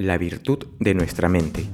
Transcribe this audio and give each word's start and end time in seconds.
La 0.00 0.16
virtud 0.16 0.64
de 0.78 0.94
nuestra 0.94 1.28
mente. 1.28 1.64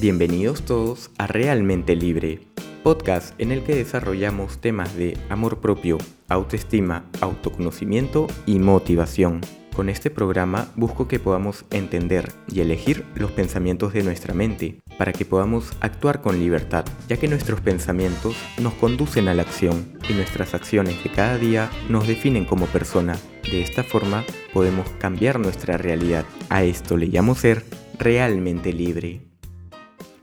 Bienvenidos 0.00 0.62
todos 0.62 1.12
a 1.18 1.28
Realmente 1.28 1.94
Libre, 1.94 2.40
podcast 2.82 3.40
en 3.40 3.52
el 3.52 3.62
que 3.62 3.76
desarrollamos 3.76 4.60
temas 4.60 4.96
de 4.96 5.16
amor 5.28 5.60
propio, 5.60 5.98
autoestima, 6.26 7.04
autoconocimiento 7.20 8.26
y 8.44 8.58
motivación. 8.58 9.40
Con 9.74 9.88
este 9.88 10.10
programa 10.10 10.70
busco 10.76 11.08
que 11.08 11.18
podamos 11.18 11.64
entender 11.70 12.30
y 12.46 12.60
elegir 12.60 13.06
los 13.14 13.30
pensamientos 13.30 13.94
de 13.94 14.02
nuestra 14.02 14.34
mente 14.34 14.82
para 14.98 15.14
que 15.14 15.24
podamos 15.24 15.72
actuar 15.80 16.20
con 16.20 16.38
libertad, 16.38 16.84
ya 17.08 17.16
que 17.16 17.26
nuestros 17.26 17.62
pensamientos 17.62 18.36
nos 18.60 18.74
conducen 18.74 19.28
a 19.28 19.34
la 19.34 19.42
acción 19.42 19.98
y 20.10 20.12
nuestras 20.12 20.52
acciones 20.52 21.02
de 21.02 21.10
cada 21.10 21.38
día 21.38 21.70
nos 21.88 22.06
definen 22.06 22.44
como 22.44 22.66
persona. 22.66 23.16
De 23.50 23.62
esta 23.62 23.82
forma 23.82 24.24
podemos 24.52 24.86
cambiar 24.98 25.40
nuestra 25.40 25.78
realidad. 25.78 26.26
A 26.50 26.64
esto 26.64 26.98
le 26.98 27.06
llamo 27.06 27.34
ser 27.34 27.64
realmente 27.98 28.74
libre. 28.74 29.22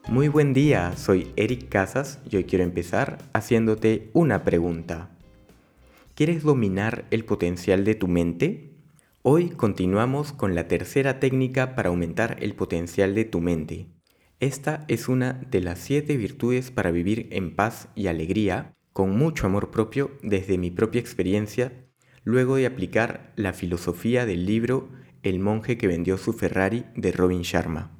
Muy 0.08 0.28
buen 0.28 0.54
día, 0.54 0.96
soy 0.96 1.32
Eric 1.36 1.70
Casas 1.70 2.20
y 2.30 2.36
hoy 2.36 2.44
quiero 2.44 2.64
empezar 2.64 3.18
haciéndote 3.34 4.12
una 4.14 4.44
pregunta. 4.44 5.10
¿Quieres 6.14 6.44
dominar 6.44 7.06
el 7.10 7.26
potencial 7.26 7.84
de 7.84 7.96
tu 7.96 8.08
mente? 8.08 8.70
Hoy 9.22 9.50
continuamos 9.50 10.32
con 10.32 10.56
la 10.56 10.70
tercera 10.70 11.20
técnica 11.20 11.76
para 11.76 11.90
aumentar 11.90 12.38
el 12.40 12.56
potencial 12.56 13.16
de 13.16 13.26
tu 13.26 13.42
mente. 13.42 13.88
Esta 14.40 14.86
es 14.88 15.10
una 15.10 15.34
de 15.52 15.60
las 15.60 15.80
siete 15.80 16.16
virtudes 16.16 16.72
para 16.72 16.90
vivir 16.92 17.28
en 17.32 17.54
paz 17.54 17.90
y 17.96 18.08
alegría, 18.08 18.74
con 18.94 19.18
mucho 19.18 19.46
amor 19.46 19.72
propio 19.72 20.12
desde 20.24 20.58
mi 20.58 20.72
propia 20.72 21.02
experiencia, 21.02 21.86
luego 22.24 22.56
de 22.56 22.66
aplicar 22.66 23.34
la 23.36 23.52
filosofía 23.52 24.26
del 24.26 24.46
libro 24.46 24.88
El 25.22 25.42
monje 25.42 25.78
que 25.78 25.88
vendió 25.88 26.18
su 26.18 26.32
Ferrari 26.32 26.86
de 26.96 27.12
Robin 27.12 27.42
Sharma. 27.42 27.92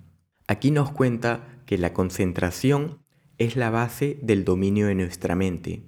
Aquí 0.48 0.72
nos 0.72 0.90
cuenta 0.90 1.62
que 1.66 1.78
la 1.78 1.92
concentración 1.92 3.00
es 3.38 3.58
la 3.58 3.70
base 3.70 4.20
del 4.22 4.46
dominio 4.46 4.88
de 4.88 4.96
nuestra 4.96 5.36
mente. 5.36 5.84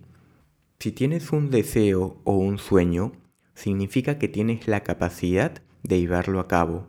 Si 0.79 0.91
tienes 0.91 1.31
un 1.31 1.49
deseo 1.51 2.19
o 2.25 2.35
un 2.35 2.57
sueño, 2.57 3.13
significa 3.61 4.17
que 4.17 4.27
tienes 4.27 4.67
la 4.67 4.81
capacidad 4.81 5.61
de 5.83 5.99
llevarlo 5.99 6.39
a 6.39 6.47
cabo. 6.47 6.87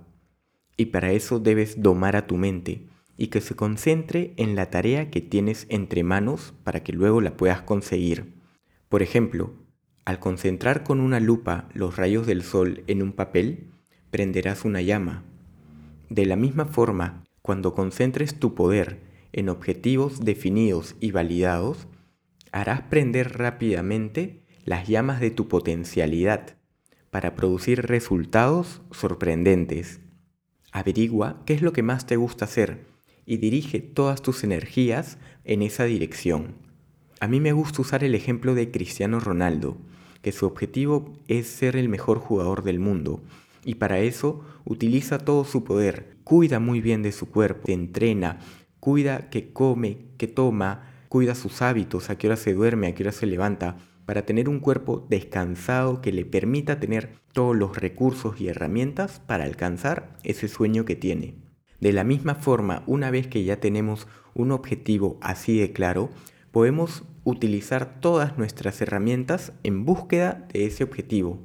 Y 0.77 0.87
para 0.87 1.13
eso 1.13 1.39
debes 1.39 1.83
domar 1.83 2.17
a 2.17 2.27
tu 2.27 2.37
mente 2.37 2.87
y 3.19 3.27
que 3.27 3.43
se 3.43 3.55
concentre 3.55 4.33
en 4.39 4.57
la 4.57 4.71
tarea 4.71 5.11
que 5.11 5.21
tienes 5.21 5.67
entre 5.69 6.03
manos 6.03 6.55
para 6.65 6.83
que 6.83 6.93
luego 6.93 7.21
la 7.21 7.37
puedas 7.37 7.61
conseguir. 7.63 8.33
Por 8.89 9.03
ejemplo, 9.03 9.53
al 10.07 10.19
concentrar 10.19 10.83
con 10.83 11.01
una 11.01 11.21
lupa 11.21 11.69
los 11.75 11.97
rayos 11.97 12.27
del 12.27 12.43
sol 12.43 12.83
en 12.87 13.03
un 13.03 13.13
papel, 13.13 13.71
prenderás 14.11 14.65
una 14.65 14.81
llama. 14.81 15.25
De 16.09 16.25
la 16.25 16.37
misma 16.37 16.65
forma, 16.65 17.23
cuando 17.43 17.75
concentres 17.75 18.39
tu 18.39 18.55
poder 18.55 19.01
en 19.33 19.51
objetivos 19.51 20.21
definidos 20.25 20.97
y 21.01 21.11
validados, 21.11 21.87
harás 22.51 22.83
prender 22.83 23.39
rápidamente 23.39 24.43
las 24.65 24.89
llamas 24.89 25.21
de 25.21 25.31
tu 25.31 25.49
potencialidad 25.49 26.57
para 27.13 27.35
producir 27.35 27.83
resultados 27.83 28.81
sorprendentes. 28.91 30.01
Averigua 30.73 31.43
qué 31.45 31.53
es 31.53 31.61
lo 31.61 31.75
que 31.75 31.83
más 31.83 32.07
te 32.07 32.17
gusta 32.17 32.47
hacer 32.47 32.87
y 33.27 33.37
dirige 33.37 33.81
todas 33.81 34.23
tus 34.23 34.45
energías 34.45 35.19
en 35.45 35.61
esa 35.61 35.85
dirección. 35.85 36.55
A 37.21 37.29
mí 37.29 37.39
me 37.39 37.53
gusta 37.53 37.83
usar 37.83 38.03
el 38.03 38.15
ejemplo 38.15 38.55
de 38.55 38.71
Cristiano 38.71 39.21
Ronaldo, 39.21 39.77
que 40.23 40.33
su 40.33 40.47
objetivo 40.47 41.13
es 41.29 41.49
ser 41.49 41.77
el 41.77 41.91
mejor 41.91 42.19
jugador 42.19 42.63
del 42.63 42.81
mundo 42.81 43.21
y 43.63 43.75
para 43.75 43.99
eso 44.01 44.43
utiliza 44.65 45.19
todo 45.19 45.45
su 45.45 45.65
poder, 45.65 46.17
cuida 46.25 46.61
muy 46.61 46.81
bien 46.81 47.03
de 47.03 47.13
su 47.13 47.29
cuerpo, 47.29 47.71
entrena, 47.71 48.39
cuida 48.81 49.29
que 49.29 49.53
come, 49.53 49.99
que 50.17 50.29
toma, 50.29 50.91
cuida 51.11 51.35
sus 51.35 51.61
hábitos, 51.61 52.09
a 52.09 52.17
qué 52.17 52.29
hora 52.29 52.39
se 52.39 52.55
duerme, 52.55 52.87
a 52.87 52.95
qué 52.95 53.03
hora 53.03 53.13
se 53.13 53.27
levanta, 53.27 53.77
para 54.05 54.27
tener 54.27 54.49
un 54.49 54.61
cuerpo 54.61 55.07
descansado 55.09 56.01
que 56.01 56.13
le 56.13 56.25
permita 56.25 56.81
tener 56.81 57.15
todos 57.33 57.57
los 57.57 57.77
recursos 57.77 58.41
y 58.41 58.49
herramientas 58.49 59.21
para 59.27 59.45
alcanzar 59.45 60.17
ese 60.23 60.49
sueño 60.49 60.85
que 60.85 60.97
tiene. 60.97 61.37
De 61.81 61.93
la 61.93 62.05
misma 62.05 62.35
forma, 62.35 62.85
una 62.87 63.11
vez 63.11 63.27
que 63.27 63.45
ya 63.45 63.59
tenemos 63.59 64.07
un 64.35 64.53
objetivo 64.53 65.19
así 65.21 65.59
de 65.59 65.73
claro, 65.73 66.11
podemos 66.51 67.05
utilizar 67.25 68.01
todas 68.01 68.39
nuestras 68.39 68.81
herramientas 68.81 69.53
en 69.63 69.85
búsqueda 69.85 70.47
de 70.53 70.67
ese 70.67 70.85
objetivo. 70.85 71.41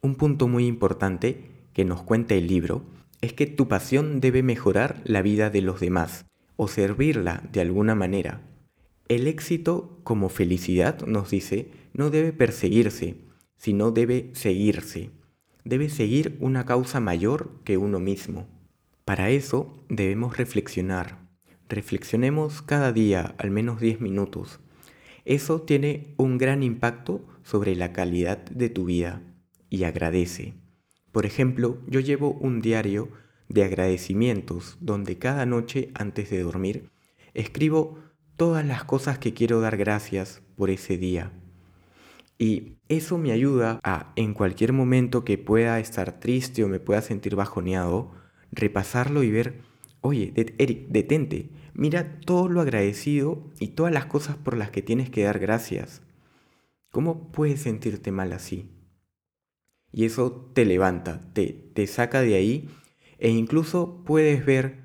Un 0.00 0.14
punto 0.14 0.48
muy 0.48 0.66
importante 0.66 1.50
que 1.72 1.84
nos 1.84 2.02
cuenta 2.02 2.34
el 2.34 2.46
libro 2.46 2.82
es 3.20 3.32
que 3.32 3.46
tu 3.46 3.68
pasión 3.68 4.20
debe 4.20 4.42
mejorar 4.42 5.00
la 5.04 5.22
vida 5.22 5.50
de 5.50 5.62
los 5.62 5.80
demás 5.80 6.26
o 6.56 6.68
servirla 6.68 7.42
de 7.52 7.60
alguna 7.60 7.94
manera. 7.94 8.40
El 9.08 9.26
éxito 9.26 10.00
como 10.04 10.28
felicidad, 10.28 11.06
nos 11.06 11.30
dice, 11.30 11.70
no 11.94 12.10
debe 12.10 12.34
perseguirse, 12.34 13.16
sino 13.56 13.90
debe 13.90 14.30
seguirse. 14.34 15.10
Debe 15.64 15.88
seguir 15.88 16.36
una 16.40 16.66
causa 16.66 17.00
mayor 17.00 17.50
que 17.64 17.78
uno 17.78 18.00
mismo. 18.00 18.46
Para 19.06 19.30
eso 19.30 19.82
debemos 19.88 20.36
reflexionar. 20.36 21.26
Reflexionemos 21.70 22.60
cada 22.60 22.92
día 22.92 23.34
al 23.38 23.50
menos 23.50 23.80
10 23.80 24.02
minutos. 24.02 24.60
Eso 25.24 25.62
tiene 25.62 26.14
un 26.18 26.36
gran 26.36 26.62
impacto 26.62 27.26
sobre 27.42 27.76
la 27.76 27.94
calidad 27.94 28.44
de 28.50 28.68
tu 28.68 28.84
vida 28.84 29.22
y 29.70 29.84
agradece. 29.84 30.52
Por 31.12 31.24
ejemplo, 31.24 31.78
yo 31.86 32.00
llevo 32.00 32.32
un 32.32 32.60
diario 32.60 33.08
de 33.48 33.64
agradecimientos 33.64 34.76
donde 34.80 35.16
cada 35.16 35.46
noche 35.46 35.90
antes 35.94 36.28
de 36.28 36.42
dormir 36.42 36.90
escribo 37.34 37.98
todas 38.38 38.64
las 38.64 38.84
cosas 38.84 39.18
que 39.18 39.34
quiero 39.34 39.60
dar 39.60 39.76
gracias 39.76 40.42
por 40.56 40.70
ese 40.70 40.96
día. 40.96 41.32
Y 42.38 42.76
eso 42.88 43.18
me 43.18 43.32
ayuda 43.32 43.80
a, 43.82 44.12
en 44.14 44.32
cualquier 44.32 44.72
momento 44.72 45.24
que 45.24 45.38
pueda 45.38 45.80
estar 45.80 46.20
triste 46.20 46.62
o 46.62 46.68
me 46.68 46.78
pueda 46.78 47.02
sentir 47.02 47.34
bajoneado, 47.34 48.12
repasarlo 48.52 49.24
y 49.24 49.32
ver, 49.32 49.62
oye, 50.02 50.32
Eric, 50.36 50.86
detente, 50.88 51.50
mira 51.74 52.20
todo 52.20 52.48
lo 52.48 52.60
agradecido 52.60 53.42
y 53.58 53.68
todas 53.68 53.92
las 53.92 54.06
cosas 54.06 54.36
por 54.36 54.56
las 54.56 54.70
que 54.70 54.82
tienes 54.82 55.10
que 55.10 55.24
dar 55.24 55.40
gracias. 55.40 56.00
¿Cómo 56.92 57.32
puedes 57.32 57.62
sentirte 57.62 58.12
mal 58.12 58.32
así? 58.32 58.70
Y 59.90 60.04
eso 60.04 60.52
te 60.54 60.64
levanta, 60.64 61.28
te, 61.32 61.46
te 61.74 61.88
saca 61.88 62.20
de 62.20 62.36
ahí 62.36 62.68
e 63.18 63.30
incluso 63.30 64.04
puedes 64.06 64.46
ver 64.46 64.84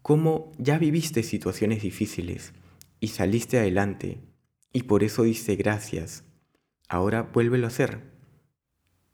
cómo 0.00 0.52
ya 0.56 0.78
viviste 0.78 1.22
situaciones 1.22 1.82
difíciles 1.82 2.54
y 3.04 3.08
saliste 3.08 3.58
adelante 3.58 4.22
y 4.72 4.84
por 4.84 5.04
eso 5.04 5.24
dice 5.24 5.56
gracias. 5.56 6.24
Ahora 6.88 7.20
vuélvelo 7.34 7.66
a 7.66 7.68
hacer. 7.68 8.00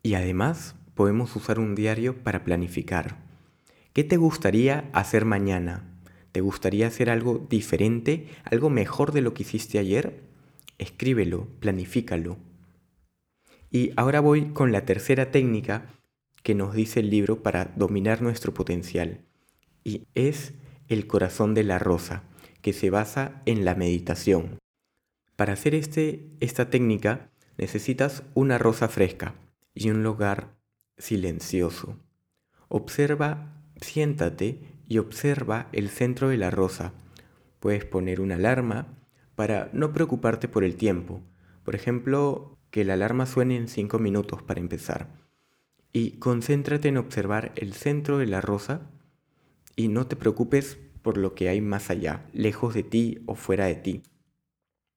Y 0.00 0.14
además 0.14 0.76
podemos 0.94 1.34
usar 1.34 1.58
un 1.58 1.74
diario 1.74 2.22
para 2.22 2.44
planificar. 2.44 3.16
¿Qué 3.92 4.04
te 4.04 4.16
gustaría 4.16 4.88
hacer 4.92 5.24
mañana? 5.24 6.00
¿Te 6.30 6.40
gustaría 6.40 6.86
hacer 6.86 7.10
algo 7.10 7.44
diferente, 7.50 8.28
algo 8.44 8.70
mejor 8.70 9.10
de 9.10 9.22
lo 9.22 9.34
que 9.34 9.42
hiciste 9.42 9.80
ayer? 9.80 10.22
Escríbelo, 10.78 11.48
planifícalo. 11.58 12.36
Y 13.72 13.90
ahora 13.96 14.20
voy 14.20 14.52
con 14.52 14.70
la 14.70 14.84
tercera 14.84 15.32
técnica 15.32 15.98
que 16.44 16.54
nos 16.54 16.74
dice 16.74 17.00
el 17.00 17.10
libro 17.10 17.42
para 17.42 17.64
dominar 17.74 18.22
nuestro 18.22 18.54
potencial. 18.54 19.24
Y 19.82 20.06
es 20.14 20.54
el 20.86 21.08
corazón 21.08 21.54
de 21.54 21.64
la 21.64 21.80
rosa 21.80 22.29
que 22.62 22.72
se 22.72 22.90
basa 22.90 23.42
en 23.46 23.64
la 23.64 23.74
meditación. 23.74 24.58
Para 25.36 25.54
hacer 25.54 25.74
este, 25.74 26.30
esta 26.40 26.70
técnica 26.70 27.30
necesitas 27.56 28.22
una 28.34 28.58
rosa 28.58 28.88
fresca 28.88 29.34
y 29.74 29.90
un 29.90 30.02
lugar 30.02 30.56
silencioso. 30.98 31.96
Observa, 32.68 33.62
siéntate 33.80 34.60
y 34.86 34.98
observa 34.98 35.68
el 35.72 35.88
centro 35.88 36.28
de 36.28 36.36
la 36.36 36.50
rosa. 36.50 36.92
Puedes 37.58 37.84
poner 37.84 38.20
una 38.20 38.36
alarma 38.36 38.98
para 39.34 39.70
no 39.72 39.92
preocuparte 39.92 40.48
por 40.48 40.64
el 40.64 40.76
tiempo. 40.76 41.22
Por 41.64 41.74
ejemplo, 41.74 42.58
que 42.70 42.84
la 42.84 42.94
alarma 42.94 43.26
suene 43.26 43.56
en 43.56 43.68
5 43.68 43.98
minutos 43.98 44.42
para 44.42 44.60
empezar. 44.60 45.08
Y 45.92 46.18
concéntrate 46.18 46.88
en 46.88 46.98
observar 46.98 47.52
el 47.56 47.72
centro 47.72 48.18
de 48.18 48.26
la 48.26 48.40
rosa 48.40 48.90
y 49.76 49.88
no 49.88 50.06
te 50.06 50.16
preocupes 50.16 50.78
por 51.02 51.16
lo 51.16 51.34
que 51.34 51.48
hay 51.48 51.60
más 51.60 51.90
allá, 51.90 52.26
lejos 52.32 52.74
de 52.74 52.82
ti 52.82 53.22
o 53.26 53.34
fuera 53.34 53.66
de 53.66 53.76
ti. 53.76 54.02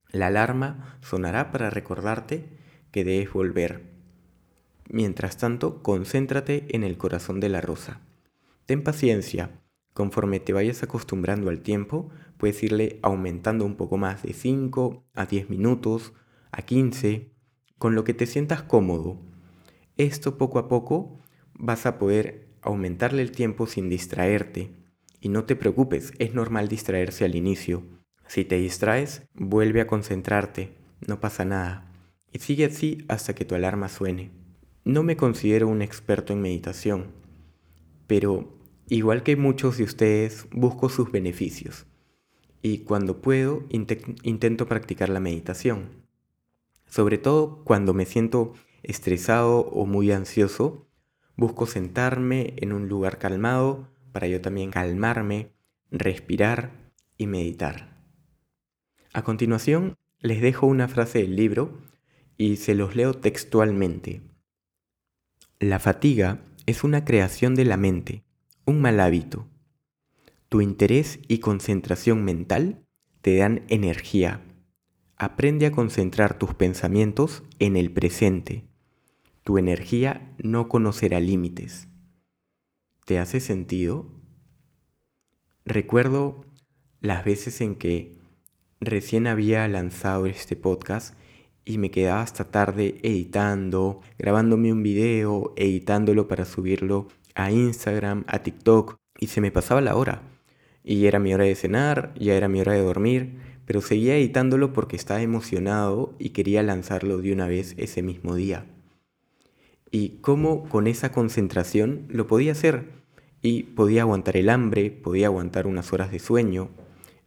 La 0.09 0.27
alarma 0.27 0.97
sonará 1.01 1.51
para 1.51 1.69
recordarte 1.69 2.57
que 2.91 3.03
debes 3.03 3.33
volver. 3.33 3.83
Mientras 4.89 5.37
tanto, 5.37 5.81
concéntrate 5.81 6.67
en 6.75 6.83
el 6.83 6.97
corazón 6.97 7.39
de 7.39 7.49
la 7.49 7.61
rosa. 7.61 8.01
Ten 8.65 8.83
paciencia, 8.83 9.63
Conforme 9.93 10.39
te 10.39 10.53
vayas 10.53 10.81
acostumbrando 10.81 11.49
al 11.49 11.61
tiempo, 11.61 12.09
puedes 12.37 12.63
irle 12.63 12.99
aumentando 13.03 13.63
un 13.63 13.75
poco 13.75 13.97
más 13.97 14.23
de 14.23 14.33
5 14.33 15.05
a 15.13 15.25
10 15.27 15.49
minutos, 15.51 16.13
a 16.51 16.63
15, 16.63 17.31
con 17.77 17.93
lo 17.93 18.03
que 18.03 18.15
te 18.15 18.25
sientas 18.25 18.63
cómodo. 18.63 19.19
Esto 19.97 20.37
poco 20.39 20.57
a 20.57 20.67
poco 20.67 21.19
vas 21.53 21.85
a 21.85 21.99
poder 21.99 22.47
aumentarle 22.61 23.21
el 23.21 23.31
tiempo 23.31 23.67
sin 23.67 23.87
distraerte. 23.87 24.71
Y 25.23 25.29
no 25.29 25.45
te 25.45 25.55
preocupes, 25.55 26.11
es 26.19 26.33
normal 26.33 26.67
distraerse 26.67 27.23
al 27.23 27.35
inicio. 27.35 27.81
Si 28.27 28.43
te 28.43 28.57
distraes, 28.57 29.21
vuelve 29.33 29.79
a 29.79 29.87
concentrarte, 29.87 30.75
no 31.07 31.21
pasa 31.21 31.45
nada. 31.45 31.89
Y 32.33 32.39
sigue 32.39 32.65
así 32.65 33.05
hasta 33.07 33.33
que 33.33 33.45
tu 33.45 33.55
alarma 33.55 33.87
suene. 33.87 34.31
No 34.83 35.01
me 35.01 35.15
considero 35.15 35.69
un 35.69 35.81
experto 35.81 36.33
en 36.33 36.41
meditación, 36.41 37.13
pero 38.05 38.59
igual 38.89 39.23
que 39.23 39.37
muchos 39.37 39.77
de 39.77 39.85
ustedes, 39.85 40.45
busco 40.51 40.89
sus 40.89 41.09
beneficios. 41.09 41.85
Y 42.61 42.79
cuando 42.79 43.21
puedo, 43.21 43.63
intento 43.69 44.67
practicar 44.67 45.07
la 45.07 45.21
meditación. 45.21 46.03
Sobre 46.85 47.17
todo 47.17 47.63
cuando 47.63 47.93
me 47.93 48.05
siento 48.05 48.55
estresado 48.81 49.59
o 49.59 49.85
muy 49.85 50.11
ansioso, 50.11 50.85
busco 51.37 51.65
sentarme 51.65 52.55
en 52.57 52.73
un 52.73 52.89
lugar 52.89 53.19
calmado 53.19 53.92
para 54.13 54.27
yo 54.27 54.39
también 54.39 54.71
calmarme, 54.71 55.51
respirar 55.91 56.71
y 57.17 57.27
meditar. 57.27 57.97
A 59.11 59.23
continuación, 59.23 59.97
les 60.21 60.41
dejo 60.41 60.65
una 60.67 60.87
frase 60.87 61.19
del 61.19 61.35
libro 61.35 61.77
y 62.37 62.55
se 62.55 62.75
los 62.75 62.95
leo 62.95 63.13
textualmente. 63.13 64.21
La 65.59 65.79
fatiga 65.79 66.39
es 66.65 66.83
una 66.83 67.03
creación 67.03 67.55
de 67.55 67.65
la 67.65 67.77
mente, 67.77 68.23
un 68.65 68.81
mal 68.81 68.99
hábito. 68.99 69.47
Tu 70.49 70.61
interés 70.61 71.19
y 71.27 71.39
concentración 71.39 72.23
mental 72.23 72.85
te 73.21 73.37
dan 73.37 73.63
energía. 73.67 74.41
Aprende 75.17 75.65
a 75.65 75.71
concentrar 75.71 76.37
tus 76.37 76.53
pensamientos 76.53 77.43
en 77.59 77.75
el 77.75 77.91
presente. 77.91 78.65
Tu 79.43 79.57
energía 79.57 80.33
no 80.37 80.69
conocerá 80.69 81.19
límites. 81.19 81.87
¿Te 83.05 83.19
hace 83.19 83.41
sentido? 83.41 84.05
Recuerdo 85.65 86.45
las 87.01 87.25
veces 87.25 87.59
en 87.59 87.75
que 87.75 88.17
recién 88.79 89.27
había 89.27 89.67
lanzado 89.67 90.25
este 90.25 90.55
podcast 90.55 91.13
y 91.65 91.79
me 91.79 91.91
quedaba 91.91 92.21
hasta 92.21 92.45
tarde 92.45 92.99
editando, 93.03 93.99
grabándome 94.17 94.71
un 94.71 94.83
video, 94.83 95.53
editándolo 95.57 96.29
para 96.29 96.45
subirlo 96.45 97.09
a 97.35 97.51
Instagram, 97.51 98.23
a 98.27 98.39
TikTok, 98.39 98.95
y 99.19 99.27
se 99.27 99.41
me 99.41 99.51
pasaba 99.51 99.81
la 99.81 99.97
hora. 99.97 100.21
Y 100.81 101.05
era 101.05 101.19
mi 101.19 101.33
hora 101.33 101.43
de 101.43 101.55
cenar, 101.55 102.13
ya 102.17 102.35
era 102.35 102.47
mi 102.47 102.61
hora 102.61 102.71
de 102.71 102.83
dormir, 102.83 103.37
pero 103.65 103.81
seguía 103.81 104.15
editándolo 104.15 104.71
porque 104.71 104.95
estaba 104.95 105.21
emocionado 105.21 106.15
y 106.19 106.29
quería 106.29 106.63
lanzarlo 106.63 107.17
de 107.17 107.33
una 107.33 107.47
vez 107.47 107.75
ese 107.77 108.01
mismo 108.01 108.35
día. 108.35 108.65
Y 109.95 110.17
cómo 110.21 110.67
con 110.69 110.87
esa 110.87 111.11
concentración 111.11 112.07
lo 112.09 112.25
podía 112.25 112.53
hacer. 112.53 112.89
Y 113.43 113.61
podía 113.61 114.01
aguantar 114.01 114.37
el 114.37 114.49
hambre, 114.49 114.89
podía 114.89 115.27
aguantar 115.27 115.67
unas 115.67 115.93
horas 115.93 116.09
de 116.09 116.17
sueño, 116.17 116.71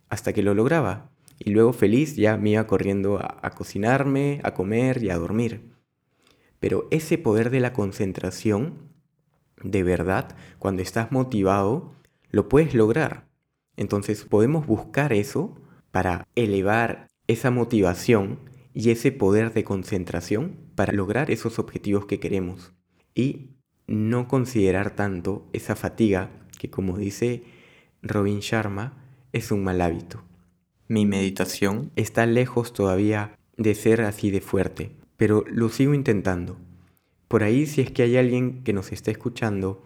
hasta 0.08 0.32
que 0.32 0.42
lo 0.42 0.52
lograba. 0.52 1.12
Y 1.38 1.50
luego 1.50 1.72
feliz 1.72 2.16
ya 2.16 2.36
me 2.36 2.50
iba 2.50 2.66
corriendo 2.66 3.20
a, 3.20 3.50
cocinarme, 3.50 4.40
a 4.42 4.52
comer 4.52 5.00
y 5.04 5.10
a 5.10 5.16
dormir. 5.16 5.70
Pero 6.58 6.88
ese 6.90 7.18
poder 7.18 7.50
de 7.50 7.60
la 7.60 7.72
concentración 7.72 8.90
de 9.62 9.84
verdad, 9.84 10.36
cuando 10.58 10.82
estás 10.82 11.12
motivado, 11.12 11.92
lo 12.32 12.48
puedes 12.48 12.74
lograr. 12.74 13.28
Entonces 13.76 14.24
podemos 14.24 14.66
buscar 14.66 15.12
eso 15.12 15.54
para 15.92 16.26
elevar 16.34 17.06
esa 17.28 17.52
motivación 17.52 18.40
y 18.74 18.90
ese 18.90 19.12
poder 19.12 19.52
de 19.52 19.62
concentración 19.62 20.65
para 20.76 20.92
lograr 20.92 21.32
esos 21.32 21.58
objetivos 21.58 22.06
que 22.06 22.20
queremos. 22.20 22.72
Y 23.14 23.56
no 23.88 24.28
considerar 24.28 24.94
tanto 24.94 25.48
esa 25.52 25.74
fatiga 25.74 26.30
que 26.58 26.70
como 26.70 26.96
dice 26.98 27.42
Robin 28.02 28.38
Sharma 28.38 29.02
es 29.32 29.50
un 29.50 29.64
mal 29.64 29.80
hábito. 29.80 30.22
Mi 30.88 31.04
meditación 31.04 31.90
está 31.96 32.26
lejos 32.26 32.72
todavía 32.72 33.36
de 33.56 33.74
ser 33.74 34.02
así 34.02 34.30
de 34.30 34.40
fuerte, 34.40 34.92
pero 35.16 35.44
lo 35.48 35.68
sigo 35.68 35.94
intentando. 35.94 36.58
Por 37.26 37.42
ahí, 37.42 37.66
si 37.66 37.80
es 37.80 37.90
que 37.90 38.02
hay 38.02 38.16
alguien 38.16 38.62
que 38.62 38.72
nos 38.72 38.92
está 38.92 39.10
escuchando 39.10 39.82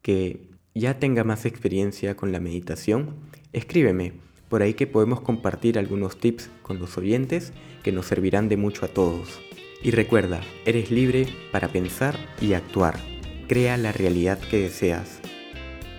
que 0.00 0.48
ya 0.74 1.00
tenga 1.00 1.24
más 1.24 1.44
experiencia 1.44 2.16
con 2.16 2.30
la 2.30 2.38
meditación, 2.38 3.16
escríbeme. 3.52 4.12
Por 4.48 4.62
ahí 4.62 4.74
que 4.74 4.86
podemos 4.86 5.20
compartir 5.20 5.78
algunos 5.78 6.18
tips 6.18 6.50
con 6.62 6.78
los 6.78 6.96
oyentes 6.96 7.52
que 7.82 7.92
nos 7.92 8.06
servirán 8.06 8.48
de 8.48 8.56
mucho 8.56 8.84
a 8.84 8.88
todos. 8.88 9.40
Y 9.82 9.92
recuerda, 9.92 10.40
eres 10.64 10.90
libre 10.90 11.26
para 11.52 11.68
pensar 11.68 12.16
y 12.40 12.54
actuar. 12.54 12.98
Crea 13.46 13.76
la 13.76 13.92
realidad 13.92 14.38
que 14.38 14.58
deseas. 14.58 15.20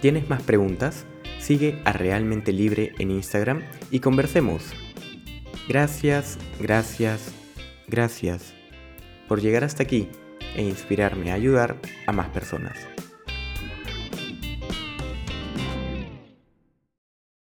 ¿Tienes 0.01 0.29
más 0.29 0.41
preguntas? 0.43 1.05
Sigue 1.39 1.81
a 1.85 1.93
Realmente 1.93 2.51
Libre 2.51 2.93
en 2.99 3.11
Instagram 3.11 3.63
y 3.91 3.99
conversemos. 3.99 4.63
Gracias, 5.67 6.37
gracias, 6.59 7.31
gracias 7.87 8.53
por 9.27 9.41
llegar 9.41 9.63
hasta 9.63 9.83
aquí 9.83 10.09
e 10.55 10.63
inspirarme 10.63 11.31
a 11.31 11.35
ayudar 11.35 11.77
a 12.07 12.11
más 12.11 12.27
personas. 12.29 12.98